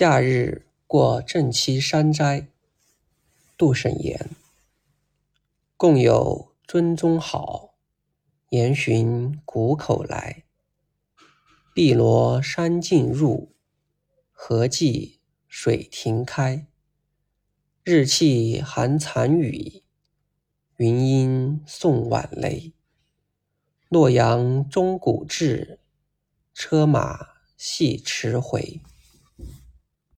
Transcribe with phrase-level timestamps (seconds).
[0.00, 2.46] 夏日过正七山斋，
[3.56, 4.30] 杜审言。
[5.76, 7.74] 共有尊中好，
[8.50, 10.44] 言寻谷口来。
[11.74, 13.56] 碧罗山径入，
[14.30, 15.18] 何计
[15.48, 16.68] 水亭开。
[17.82, 19.82] 日气寒残雨，
[20.76, 22.72] 云阴送晚雷。
[23.88, 25.80] 洛阳钟鼓至，
[26.54, 28.80] 车马细驰回。